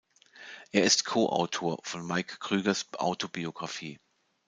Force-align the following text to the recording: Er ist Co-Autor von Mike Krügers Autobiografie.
Er 0.71 0.83
ist 0.83 1.05
Co-Autor 1.05 1.77
von 1.83 2.07
Mike 2.07 2.37
Krügers 2.39 2.87
Autobiografie. 2.97 3.99